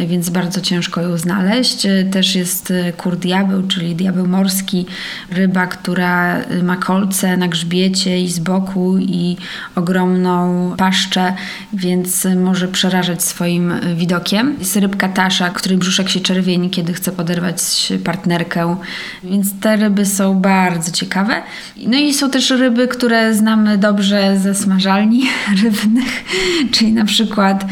więc 0.00 0.30
bardzo 0.30 0.60
ciężko 0.60 1.00
ją 1.00 1.18
znaleźć. 1.18 1.86
Też 2.10 2.34
jest 2.34 2.72
kur 2.96 3.16
diabeł, 3.16 3.66
czyli 3.66 3.94
diabeł 3.94 4.26
morski, 4.26 4.86
ryba, 5.30 5.66
która 5.66 6.36
ma 6.62 6.76
kolce 6.76 7.36
na 7.36 7.48
grzbiecie 7.48 8.20
i 8.20 8.28
z 8.28 8.38
boku 8.38 8.98
i 8.98 9.36
ogromną 9.74 10.74
paszczę, 10.76 11.34
więc 11.72 12.26
może 12.36 12.68
przerażać 12.68 13.22
swoim 13.22 13.72
widokiem. 13.96 14.56
Jest 14.58 14.76
rybka 14.76 15.08
tasza, 15.08 15.50
której 15.50 15.78
brzuszek 15.78 16.08
się 16.08 16.20
czerwieni, 16.20 16.70
kiedy 16.70 16.92
chce 16.92 17.12
poderwać 17.12 17.92
partnerkę, 18.04 18.76
więc 19.24 19.60
te 19.60 19.76
ryby 19.76 20.06
są 20.06 20.40
bardzo 20.40 20.92
ciekawe. 20.92 21.42
No 21.86 21.98
i 21.98 22.14
są 22.14 22.30
też 22.30 22.50
ryby, 22.50 22.88
które 22.88 23.34
znamy 23.34 23.78
dobrze 23.78 24.38
ze 24.38 24.54
smażalni 24.54 25.22
rybnych, 25.62 26.24
czyli 26.72 26.92
na 26.92 27.04
przykład 27.04 27.64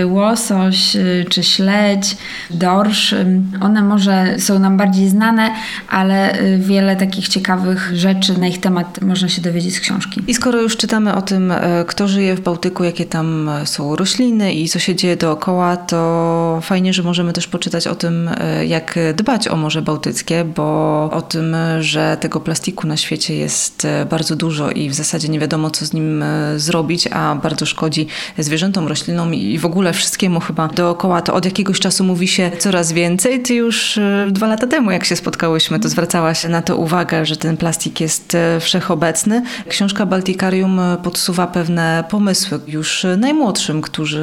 y, 0.00 0.06
łosoś 0.06 0.96
y, 0.96 1.24
czy 1.28 1.42
śledź, 1.42 2.16
dorsz. 2.50 3.14
One 3.60 3.82
może 3.82 4.38
są 4.38 4.58
nam 4.58 4.76
bardziej 4.76 5.08
znane, 5.08 5.50
ale 5.88 6.40
y, 6.40 6.58
wiele 6.58 6.96
takich 6.96 7.28
ciekawych 7.28 7.90
rzeczy 7.94 8.38
na 8.38 8.46
ich 8.46 8.60
temat 8.60 9.02
można 9.02 9.28
się 9.28 9.42
dowiedzieć 9.42 9.74
z 9.76 9.80
książki. 9.80 10.20
I 10.26 10.34
skoro 10.34 10.60
już 10.60 10.76
czytamy 10.76 11.14
o 11.14 11.22
tym, 11.22 11.52
kto 11.86 12.08
żyje 12.08 12.34
w 12.34 12.40
Bałtyku, 12.40 12.84
jakie 12.84 13.04
tam 13.04 13.21
są 13.64 13.96
rośliny 13.96 14.54
i 14.54 14.68
co 14.68 14.78
się 14.78 14.94
dzieje 14.94 15.16
dookoła, 15.16 15.76
to 15.76 16.60
fajnie, 16.62 16.92
że 16.92 17.02
możemy 17.02 17.32
też 17.32 17.46
poczytać 17.46 17.86
o 17.86 17.94
tym, 17.94 18.30
e, 18.36 18.66
jak 18.66 18.98
dbać 19.14 19.48
o 19.48 19.56
Morze 19.56 19.82
Bałtyckie, 19.82 20.44
bo 20.44 20.64
o 21.12 21.22
tym, 21.22 21.56
że 21.80 22.16
tego 22.20 22.40
plastiku 22.40 22.86
na 22.86 22.96
świecie 22.96 23.34
jest 23.34 23.84
e, 23.84 24.06
bardzo 24.06 24.36
dużo 24.36 24.70
i 24.70 24.90
w 24.90 24.94
zasadzie 24.94 25.28
nie 25.28 25.40
wiadomo, 25.40 25.70
co 25.70 25.86
z 25.86 25.92
nim 25.92 26.22
e, 26.22 26.58
zrobić, 26.58 27.08
a 27.12 27.34
bardzo 27.34 27.66
szkodzi 27.66 28.06
zwierzętom, 28.38 28.88
roślinom 28.88 29.34
i 29.34 29.58
w 29.58 29.66
ogóle 29.66 29.92
wszystkiemu 29.92 30.40
chyba 30.40 30.68
dookoła. 30.68 31.22
To 31.22 31.34
od 31.34 31.44
jakiegoś 31.44 31.80
czasu 31.80 32.04
mówi 32.04 32.28
się 32.28 32.50
coraz 32.58 32.92
więcej. 32.92 33.42
Ty 33.42 33.54
już 33.54 33.98
dwa 34.30 34.46
lata 34.46 34.66
temu, 34.66 34.90
jak 34.90 35.04
się 35.04 35.16
spotkałyśmy, 35.16 35.80
to 35.80 35.88
zwracałaś 35.88 36.44
na 36.44 36.62
to 36.62 36.76
uwagę, 36.76 37.26
że 37.26 37.36
ten 37.36 37.56
plastik 37.56 38.00
jest 38.00 38.36
wszechobecny. 38.60 39.42
Książka 39.68 40.06
Baltikarium 40.06 40.80
podsuwa 41.02 41.46
pewne 41.46 42.04
pomysły 42.10 42.60
już 42.66 43.06
najmłodszym, 43.16 43.82
którzy 43.82 44.22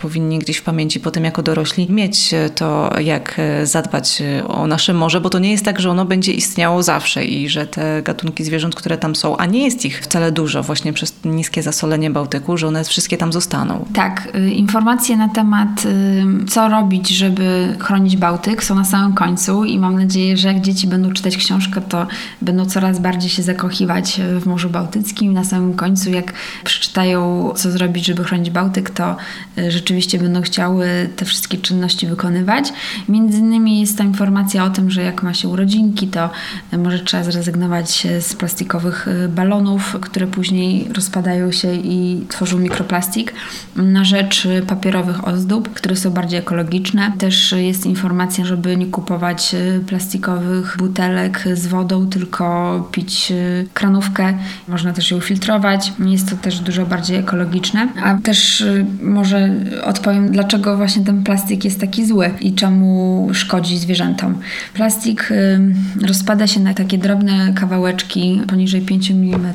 powinni 0.00 0.38
gdzieś 0.38 0.56
w 0.56 0.62
pamięci 0.62 1.00
potem 1.00 1.24
jako 1.24 1.42
dorośli 1.42 1.92
mieć 1.92 2.34
to, 2.54 2.90
jak 3.00 3.40
zadbać 3.64 4.22
o 4.48 4.66
nasze 4.66 4.94
morze, 4.94 5.20
bo 5.20 5.30
to 5.30 5.38
nie 5.38 5.50
jest 5.50 5.64
tak, 5.64 5.80
że 5.80 5.90
ono 5.90 6.04
będzie 6.04 6.32
istniało 6.32 6.82
zawsze 6.82 7.24
i 7.24 7.48
że 7.48 7.66
te 7.66 8.02
gatunki 8.02 8.44
zwierząt, 8.44 8.74
które 8.74 8.98
tam 8.98 9.16
są, 9.16 9.36
a 9.36 9.46
nie 9.46 9.64
jest 9.64 9.84
ich 9.84 10.00
wcale 10.00 10.32
dużo 10.32 10.62
właśnie 10.62 10.92
przez 10.92 11.14
niskie 11.24 11.62
zasolenie 11.62 12.10
Bałtyku, 12.10 12.56
że 12.56 12.66
one 12.66 12.84
wszystkie 12.84 13.16
tam 13.16 13.32
zostaną. 13.32 13.84
Tak, 13.94 14.28
y, 14.34 14.50
informacje 14.50 15.16
na 15.16 15.28
temat 15.28 15.84
y, 15.84 16.46
co 16.48 16.68
robić, 16.68 17.08
żeby 17.08 17.76
chronić 17.80 18.16
Bałtyk 18.16 18.64
są 18.64 18.74
na 18.74 18.84
samym 18.84 19.12
końcu 19.12 19.64
i 19.64 19.78
mam 19.78 19.96
nadzieję, 19.96 20.36
że 20.36 20.48
jak 20.48 20.60
dzieci 20.60 20.86
będą 20.86 21.12
czytać 21.12 21.36
książkę, 21.36 21.80
to 21.80 22.06
będą 22.42 22.66
coraz 22.66 22.98
bardziej 22.98 23.30
się 23.30 23.42
zakochiwać 23.42 24.20
w 24.40 24.46
Morzu 24.46 24.70
Bałtyckim. 24.70 25.32
Na 25.32 25.44
samym 25.44 25.74
końcu, 25.74 26.10
jak 26.10 26.32
przeczytają, 26.64 27.52
co 27.56 27.70
zrobić, 27.70 28.06
żeby 28.06 28.19
chronić 28.24 28.50
Bałtyk, 28.50 28.90
to 28.90 29.16
y, 29.58 29.70
rzeczywiście 29.70 30.18
będą 30.18 30.42
chciały 30.42 31.08
te 31.16 31.24
wszystkie 31.24 31.58
czynności 31.58 32.06
wykonywać. 32.06 32.72
Między 33.08 33.38
innymi 33.38 33.80
jest 33.80 33.98
ta 33.98 34.04
informacja 34.04 34.64
o 34.64 34.70
tym, 34.70 34.90
że 34.90 35.02
jak 35.02 35.22
ma 35.22 35.34
się 35.34 35.48
urodzinki, 35.48 36.08
to 36.08 36.30
y, 36.72 36.78
może 36.78 36.98
trzeba 36.98 37.24
zrezygnować 37.24 38.06
z 38.20 38.34
plastikowych 38.34 39.08
y, 39.08 39.28
balonów, 39.28 39.96
które 40.00 40.26
później 40.26 40.88
rozpadają 40.94 41.52
się 41.52 41.74
i 41.74 42.26
tworzą 42.28 42.58
mikroplastik 42.58 43.32
na 43.76 44.04
rzecz 44.04 44.48
papierowych 44.66 45.28
ozdób, 45.28 45.74
które 45.74 45.96
są 45.96 46.10
bardziej 46.10 46.38
ekologiczne. 46.38 47.12
Też 47.18 47.52
jest 47.52 47.86
informacja, 47.86 48.44
żeby 48.44 48.76
nie 48.76 48.86
kupować 48.86 49.56
plastikowych 49.86 50.76
butelek 50.78 51.44
z 51.54 51.66
wodą, 51.66 52.06
tylko 52.06 52.88
pić 52.92 53.32
kranówkę. 53.74 54.38
Można 54.68 54.92
też 54.92 55.10
ją 55.10 55.20
filtrować. 55.20 55.92
Jest 55.98 56.30
to 56.30 56.36
też 56.36 56.60
dużo 56.60 56.86
bardziej 56.86 57.16
ekologiczne. 57.16 57.88
A 58.10 58.14
też 58.14 58.60
y, 58.60 58.86
może 59.02 59.50
odpowiem, 59.84 60.32
dlaczego 60.32 60.76
właśnie 60.76 61.04
ten 61.04 61.22
plastik 61.22 61.64
jest 61.64 61.80
taki 61.80 62.06
zły 62.06 62.30
i 62.40 62.54
czemu 62.54 63.28
szkodzi 63.32 63.78
zwierzętom. 63.78 64.38
Plastik 64.74 65.30
y, 65.30 66.06
rozpada 66.06 66.46
się 66.46 66.60
na 66.60 66.74
takie 66.74 66.98
drobne 66.98 67.52
kawałeczki 67.54 68.40
poniżej 68.48 68.80
5 68.80 69.10
mm, 69.10 69.52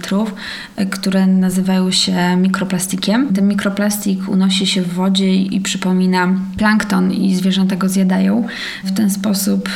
które 0.90 1.28
nazywają 1.28 1.92
się 1.92 2.38
mikroplastikiem. 2.38 3.34
Ten 3.34 3.48
mikroplastik 3.48 4.30
unosi 4.30 4.68
się 4.68 4.82
w 4.82 4.94
wodzie 4.94 5.36
i 5.36 5.62
przypomina 5.62 6.28
plankton 6.58 7.12
i 7.12 7.36
zwierzęta 7.36 7.76
go 7.76 7.90
zjadają. 7.90 8.48
W 8.84 8.92
ten 8.92 9.10
sposób 9.10 9.70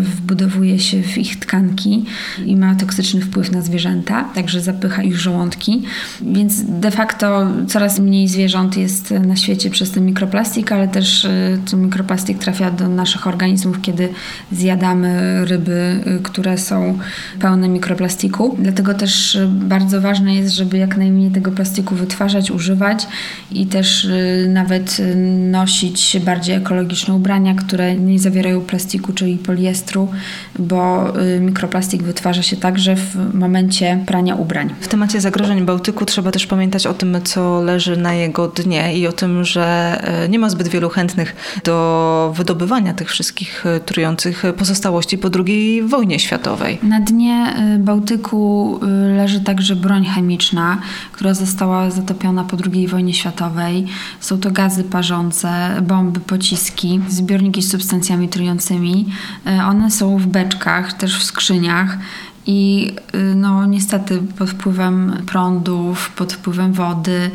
wbudowuje 0.00 0.78
się 0.78 1.02
w 1.02 1.18
ich 1.18 1.38
tkanki 1.38 2.04
i 2.46 2.56
ma 2.56 2.74
toksyczny 2.74 3.20
wpływ 3.20 3.52
na 3.52 3.62
zwierzęta, 3.62 4.24
także 4.34 4.60
zapycha 4.60 5.02
ich 5.02 5.16
żołądki. 5.16 5.82
Więc 6.20 6.62
de 6.64 6.90
facto 6.90 7.46
coraz 7.68 8.03
mniej 8.04 8.28
zwierząt 8.28 8.76
jest 8.76 9.10
na 9.10 9.36
świecie 9.36 9.70
przez 9.70 9.90
ten 9.90 10.06
mikroplastik, 10.06 10.72
ale 10.72 10.88
też 10.88 11.24
y, 11.24 11.58
ten 11.70 11.82
mikroplastik 11.82 12.38
trafia 12.38 12.70
do 12.70 12.88
naszych 12.88 13.26
organizmów, 13.26 13.80
kiedy 13.80 14.08
zjadamy 14.52 15.40
ryby, 15.44 16.00
y, 16.06 16.22
które 16.22 16.58
są 16.58 16.98
pełne 17.40 17.68
mikroplastiku. 17.68 18.56
Dlatego 18.58 18.94
też 18.94 19.34
y, 19.34 19.48
bardzo 19.48 20.00
ważne 20.00 20.34
jest, 20.34 20.54
żeby 20.54 20.78
jak 20.78 20.96
najmniej 20.96 21.30
tego 21.30 21.52
plastiku 21.52 21.94
wytwarzać, 21.94 22.50
używać 22.50 23.06
i 23.50 23.66
też 23.66 24.08
nawet 24.48 24.98
nosić 25.50 26.16
bardziej 26.24 26.56
ekologiczne 26.56 27.14
ubrania, 27.14 27.54
które 27.54 27.96
nie 27.96 28.18
zawierają 28.18 28.60
plastiku, 28.60 29.12
czyli 29.12 29.36
poliestru, 29.36 30.08
bo 30.58 31.12
mikroplastik 31.40 32.02
wytwarza 32.02 32.42
się 32.42 32.56
także 32.56 32.96
w 32.96 33.34
momencie 33.34 34.04
prania 34.06 34.34
ubrań. 34.34 34.74
W 34.80 34.88
temacie 34.88 35.20
zagrożeń 35.20 35.64
Bałtyku 35.64 36.04
trzeba 36.04 36.30
też 36.30 36.46
pamiętać 36.46 36.86
o 36.86 36.94
tym, 36.94 37.16
co 37.24 37.62
leży 37.62 37.83
na 37.96 38.14
jego 38.14 38.48
dnie 38.48 38.98
i 38.98 39.06
o 39.06 39.12
tym, 39.12 39.44
że 39.44 39.64
e, 40.24 40.28
nie 40.28 40.38
ma 40.38 40.50
zbyt 40.50 40.68
wielu 40.68 40.88
chętnych 40.88 41.60
do 41.64 42.32
wydobywania 42.36 42.94
tych 42.94 43.10
wszystkich 43.10 43.66
e, 43.66 43.80
trujących 43.80 44.42
pozostałości 44.58 45.18
po 45.18 45.28
II 45.46 45.82
wojnie 45.82 46.18
światowej. 46.18 46.78
Na 46.82 47.00
dnie 47.00 47.54
e, 47.56 47.78
Bałtyku 47.78 48.80
leży 49.16 49.40
także 49.40 49.76
broń 49.76 50.04
chemiczna, 50.04 50.78
która 51.12 51.34
została 51.34 51.90
zatopiona 51.90 52.44
po 52.44 52.56
II 52.72 52.88
wojnie 52.88 53.14
światowej. 53.14 53.86
Są 54.20 54.40
to 54.40 54.50
gazy 54.50 54.84
parzące, 54.84 55.82
bomby, 55.82 56.20
pociski, 56.20 57.00
zbiorniki 57.08 57.62
z 57.62 57.70
substancjami 57.70 58.28
trującymi. 58.28 59.06
One 59.66 59.90
są 59.90 60.18
w 60.18 60.26
beczkach, 60.26 60.92
też 60.92 61.18
w 61.18 61.22
skrzyniach 61.22 61.98
i 62.46 62.92
no 63.34 63.66
niestety 63.66 64.22
pod 64.38 64.50
wpływem 64.50 65.22
prądów, 65.26 66.10
pod 66.10 66.32
wpływem 66.32 66.72
wody 66.72 67.30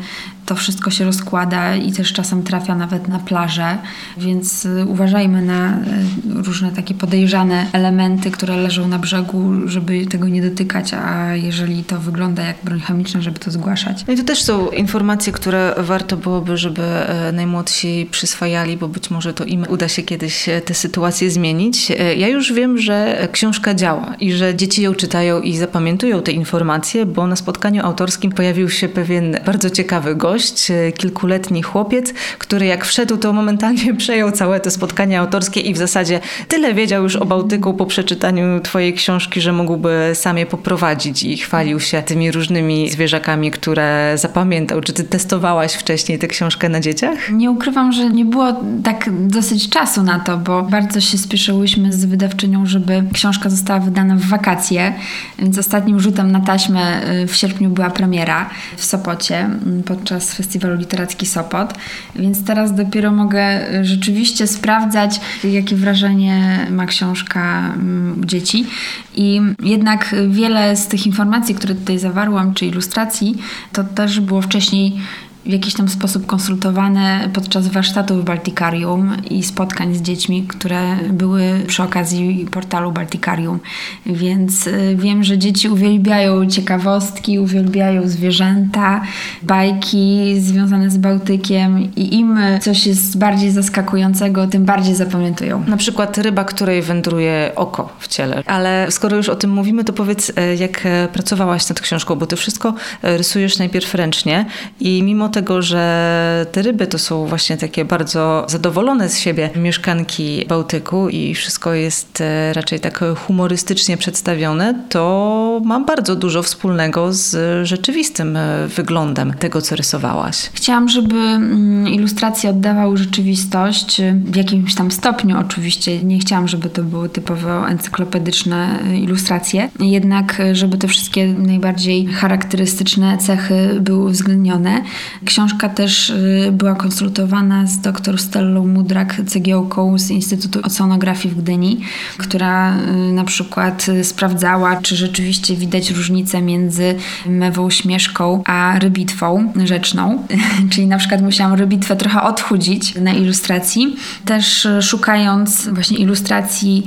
to 0.50 0.56
wszystko 0.56 0.90
się 0.90 1.04
rozkłada 1.04 1.76
i 1.76 1.92
też 1.92 2.12
czasem 2.12 2.42
trafia 2.42 2.74
nawet 2.74 3.08
na 3.08 3.18
plażę, 3.18 3.78
więc 4.16 4.64
y, 4.64 4.84
uważajmy 4.86 5.42
na 5.42 5.78
y, 5.78 6.42
różne 6.42 6.72
takie 6.72 6.94
podejrzane 6.94 7.66
elementy, 7.72 8.30
które 8.30 8.56
leżą 8.56 8.88
na 8.88 8.98
brzegu, 8.98 9.68
żeby 9.68 10.06
tego 10.06 10.28
nie 10.28 10.42
dotykać, 10.42 10.94
a 10.94 11.34
jeżeli 11.34 11.84
to 11.84 12.00
wygląda 12.00 12.42
jak 12.42 12.56
broń 12.64 12.80
chemiczna, 12.80 13.20
żeby 13.20 13.38
to 13.38 13.50
zgłaszać. 13.50 14.04
No 14.06 14.12
i 14.12 14.16
to 14.16 14.24
też 14.24 14.42
są 14.42 14.70
informacje, 14.70 15.32
które 15.32 15.74
warto 15.78 16.16
byłoby, 16.16 16.56
żeby 16.56 16.82
e, 16.82 17.32
najmłodsi 17.32 18.08
przyswajali, 18.10 18.76
bo 18.76 18.88
być 18.88 19.10
może 19.10 19.34
to 19.34 19.44
im 19.44 19.66
uda 19.68 19.88
się 19.88 20.02
kiedyś 20.02 20.48
e, 20.48 20.60
tę 20.60 20.74
sytuację 20.74 21.30
zmienić. 21.30 21.90
E, 21.90 22.14
ja 22.14 22.28
już 22.28 22.52
wiem, 22.52 22.78
że 22.78 23.28
książka 23.32 23.74
działa 23.74 24.14
i 24.20 24.32
że 24.32 24.54
dzieci 24.54 24.82
ją 24.82 24.94
czytają 24.94 25.40
i 25.40 25.56
zapamiętują 25.56 26.22
te 26.22 26.32
informacje, 26.32 27.06
bo 27.06 27.26
na 27.26 27.36
spotkaniu 27.36 27.84
autorskim 27.86 28.32
pojawił 28.32 28.70
się 28.70 28.88
pewien 28.88 29.36
bardzo 29.46 29.70
ciekawy 29.70 30.14
gość, 30.14 30.39
gość, 30.40 30.70
e, 30.70 30.92
kilkuletni 30.92 31.62
chłopiec, 31.62 32.14
który 32.38 32.66
jak 32.66 32.84
wszedł, 32.84 33.16
to 33.16 33.32
momentalnie 33.32 33.94
przejął 34.04 34.32
całe 34.32 34.60
te 34.60 34.70
spotkania 34.70 35.20
autorskie 35.20 35.60
i 35.60 35.74
w 35.74 35.76
zasadzie 35.76 36.20
tyle 36.48 36.74
wiedział 36.74 37.02
już 37.02 37.16
o 37.16 37.24
Bałtyku 37.24 37.74
po 37.74 37.86
przeczytaniu 37.86 38.60
twojej 38.60 38.94
książki, 38.94 39.40
że 39.40 39.52
mógłby 39.52 40.10
sam 40.14 40.38
je 40.38 40.46
poprowadzić 40.46 41.22
i 41.22 41.36
chwalił 41.36 41.80
się 41.80 42.02
tymi 42.02 42.32
różnymi 42.32 42.90
zwierzakami, 42.90 43.50
które 43.50 44.12
zapamiętał. 44.18 44.80
Czy 44.80 44.92
ty 44.92 45.04
testowałaś 45.04 45.72
wcześniej 45.72 46.18
tę 46.18 46.28
książkę 46.28 46.68
na 46.68 46.80
dzieciach? 46.80 47.30
Nie 47.30 47.50
ukrywam, 47.50 47.92
że 47.92 48.10
nie 48.10 48.24
było 48.24 48.52
tak 48.84 49.10
dosyć 49.26 49.68
czasu 49.68 50.02
na 50.02 50.20
to, 50.20 50.38
bo 50.38 50.62
bardzo 50.62 51.00
się 51.00 51.18
spieszyłyśmy 51.18 51.92
z 51.92 52.04
wydawczynią, 52.04 52.66
żeby 52.66 53.02
książka 53.12 53.50
została 53.50 53.80
wydana 53.80 54.16
w 54.16 54.24
wakacje, 54.24 54.94
więc 55.38 55.58
ostatnim 55.58 56.00
rzutem 56.00 56.32
na 56.32 56.40
taśmę 56.40 57.10
y, 57.22 57.26
w 57.26 57.36
sierpniu 57.36 57.70
była 57.70 57.90
premiera 57.90 58.50
w 58.76 58.84
Sopocie 58.84 59.50
podczas 59.86 60.19
Festiwalu 60.20 60.76
Literacki 60.76 61.26
Sopot, 61.26 61.74
więc 62.16 62.44
teraz 62.44 62.74
dopiero 62.74 63.12
mogę 63.12 63.74
y, 63.74 63.84
rzeczywiście 63.84 64.46
sprawdzać, 64.46 65.20
jakie 65.44 65.76
wrażenie 65.76 66.66
ma 66.70 66.86
książka 66.86 67.72
mm, 67.74 68.20
u 68.22 68.24
dzieci. 68.24 68.66
I 69.14 69.40
jednak 69.62 70.14
wiele 70.28 70.76
z 70.76 70.86
tych 70.86 71.06
informacji, 71.06 71.54
które 71.54 71.74
tutaj 71.74 71.98
zawarłam, 71.98 72.54
czy 72.54 72.66
ilustracji, 72.66 73.38
to 73.72 73.84
też 73.84 74.20
było 74.20 74.42
wcześniej 74.42 75.00
w 75.46 75.52
jakiś 75.52 75.74
tam 75.74 75.88
sposób 75.88 76.26
konsultowane 76.26 77.28
podczas 77.32 77.68
warsztatów 77.68 78.24
Baltikarium 78.24 79.16
i 79.30 79.42
spotkań 79.42 79.94
z 79.94 80.02
dziećmi, 80.02 80.42
które 80.42 80.96
były 80.96 81.60
przy 81.66 81.82
okazji 81.82 82.46
portalu 82.50 82.92
Baltikarium. 82.92 83.58
Więc 84.06 84.66
y, 84.66 84.96
wiem, 84.98 85.24
że 85.24 85.38
dzieci 85.38 85.68
uwielbiają 85.68 86.46
ciekawostki, 86.46 87.38
uwielbiają 87.38 88.08
zwierzęta, 88.08 89.02
bajki 89.42 90.34
związane 90.40 90.90
z 90.90 90.98
Bałtykiem 90.98 91.94
i 91.96 92.14
im 92.14 92.38
coś 92.60 92.86
jest 92.86 93.18
bardziej 93.18 93.50
zaskakującego, 93.50 94.46
tym 94.46 94.64
bardziej 94.64 94.94
zapamiętują. 94.94 95.64
Na 95.66 95.76
przykład 95.76 96.18
ryba, 96.18 96.44
której 96.44 96.82
wędruje 96.82 97.52
oko 97.56 97.92
w 97.98 98.08
ciele. 98.08 98.42
Ale 98.46 98.86
skoro 98.90 99.16
już 99.16 99.28
o 99.28 99.36
tym 99.36 99.50
mówimy, 99.50 99.84
to 99.84 99.92
powiedz, 99.92 100.32
e, 100.36 100.54
jak 100.54 100.86
e, 100.86 101.08
pracowałaś 101.12 101.68
nad 101.68 101.80
książką, 101.80 102.16
bo 102.16 102.26
ty 102.26 102.36
wszystko 102.36 102.74
e, 103.02 103.16
rysujesz 103.16 103.58
najpierw 103.58 103.94
ręcznie 103.94 104.46
i 104.80 105.02
mimo 105.02 105.29
tego, 105.30 105.62
że 105.62 106.46
te 106.52 106.62
ryby 106.62 106.86
to 106.86 106.98
są 106.98 107.26
właśnie 107.26 107.56
takie 107.56 107.84
bardzo 107.84 108.46
zadowolone 108.48 109.08
z 109.08 109.18
siebie 109.18 109.50
mieszkanki 109.56 110.44
Bałtyku 110.48 111.08
i 111.08 111.34
wszystko 111.34 111.74
jest 111.74 112.20
e, 112.20 112.52
raczej 112.52 112.80
tak 112.80 113.04
humorystycznie 113.26 113.96
przedstawione, 113.96 114.74
to 114.88 115.60
mam 115.64 115.86
bardzo 115.86 116.16
dużo 116.16 116.42
wspólnego 116.42 117.12
z 117.12 117.36
rzeczywistym 117.66 118.36
e, 118.36 118.68
wyglądem 118.68 119.32
tego, 119.34 119.62
co 119.62 119.76
rysowałaś. 119.76 120.50
Chciałam, 120.52 120.88
żeby 120.88 121.16
mm, 121.16 121.88
ilustracje 121.88 122.50
oddawały 122.50 122.96
rzeczywistość 122.96 124.00
e, 124.00 124.20
w 124.24 124.36
jakimś 124.36 124.74
tam 124.74 124.90
stopniu 124.90 125.38
oczywiście. 125.38 126.04
Nie 126.04 126.18
chciałam, 126.18 126.48
żeby 126.48 126.70
to 126.70 126.82
były 126.82 127.08
typowo 127.08 127.68
encyklopedyczne 127.68 128.78
ilustracje, 129.02 129.70
jednak 129.80 130.42
żeby 130.52 130.78
te 130.78 130.88
wszystkie 130.88 131.26
najbardziej 131.28 132.06
charakterystyczne 132.06 133.18
cechy 133.18 133.80
były 133.80 134.04
uwzględnione. 134.04 134.82
Książka 135.24 135.68
też 135.68 136.10
y, 136.10 136.48
była 136.52 136.74
konsultowana 136.74 137.66
z 137.66 137.78
dr 137.78 138.20
Stellą 138.20 138.66
Mudrak-Cegiełką 138.66 139.98
z 139.98 140.10
Instytutu 140.10 140.60
Oceanografii 140.62 141.34
w 141.34 141.38
Gdyni, 141.38 141.80
która 142.18 142.76
y, 142.76 143.12
na 143.12 143.24
przykład 143.24 143.88
y, 143.88 144.04
sprawdzała, 144.04 144.76
czy 144.76 144.96
rzeczywiście 144.96 145.56
widać 145.56 145.90
różnicę 145.90 146.42
między 146.42 146.94
mewą 147.26 147.70
śmieszką 147.70 148.42
a 148.46 148.78
rybitwą 148.78 149.52
rzeczną. 149.64 150.26
Czyli 150.70 150.86
na 150.86 150.98
przykład 150.98 151.22
musiałam 151.22 151.58
rybitwę 151.58 151.96
trochę 151.96 152.22
odchudzić 152.22 152.94
na 152.94 153.12
ilustracji. 153.12 153.96
Też 154.24 154.68
szukając 154.80 155.68
właśnie 155.68 155.98
ilustracji, 155.98 156.86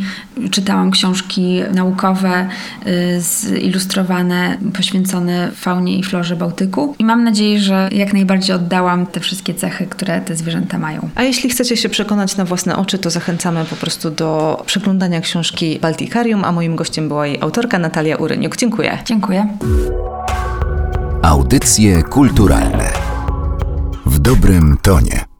czytałam 0.51 0.91
książki 0.91 1.61
naukowe, 1.73 2.47
zilustrowane, 3.19 4.57
poświęcone 4.73 5.51
faunie 5.55 5.97
i 5.97 6.03
florze 6.03 6.35
Bałtyku. 6.35 6.95
I 6.99 7.05
mam 7.05 7.23
nadzieję, 7.23 7.59
że 7.59 7.89
jak 7.91 8.13
najbardziej 8.13 8.22
najbardziej 8.23 8.55
oddałam 8.55 9.05
te 9.05 9.19
wszystkie 9.19 9.53
cechy, 9.53 9.87
które 9.87 10.21
te 10.21 10.35
zwierzęta 10.35 10.77
mają. 10.77 11.09
A 11.15 11.23
jeśli 11.23 11.49
chcecie 11.49 11.77
się 11.77 11.89
przekonać 11.89 12.37
na 12.37 12.45
własne 12.45 12.77
oczy, 12.77 12.99
to 12.99 13.09
zachęcamy 13.09 13.65
po 13.65 13.75
prostu 13.75 14.11
do 14.11 14.61
przeglądania 14.65 15.21
książki 15.21 15.79
Baltikarium, 15.81 16.43
a 16.43 16.51
moim 16.51 16.75
gościem 16.75 17.07
była 17.07 17.27
jej 17.27 17.41
autorka 17.41 17.79
Natalia 17.79 18.15
Uryniuk. 18.15 18.57
Dziękuję. 18.57 18.97
Dziękuję. 19.05 19.47
Audycje 21.21 22.03
kulturalne 22.03 22.89
w 24.05 24.19
dobrym 24.19 24.77
tonie. 24.81 25.32